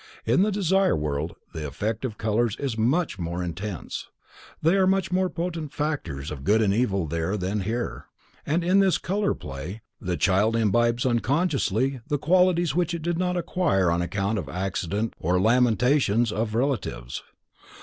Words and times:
In 0.25 0.41
the 0.41 0.51
Desire 0.51 0.95
World 0.95 1.35
the 1.53 1.67
effect 1.67 2.03
of 2.05 2.17
colors 2.17 2.55
is 2.57 2.75
much 2.75 3.19
more 3.19 3.43
intense, 3.43 4.09
they 4.59 4.75
are 4.75 4.87
much 4.87 5.11
more 5.11 5.29
potent 5.29 5.73
factors 5.73 6.31
of 6.31 6.43
good 6.43 6.59
and 6.59 6.73
evil 6.73 7.05
there 7.05 7.37
than 7.37 7.59
here, 7.59 8.07
and 8.43 8.63
in 8.63 8.79
this 8.79 8.97
color 8.97 9.35
play, 9.35 9.83
the 9.99 10.17
child 10.17 10.55
imbibes 10.55 11.05
unconsciously 11.05 11.99
the 12.07 12.17
qualities 12.17 12.73
which 12.73 12.95
it 12.95 13.03
did 13.03 13.19
not 13.19 13.37
acquire 13.37 13.91
on 13.91 14.01
account 14.01 14.39
of 14.39 14.49
accident 14.49 15.13
or 15.19 15.39
lamentations 15.39 16.31
of 16.31 16.55
relatives. 16.55 17.21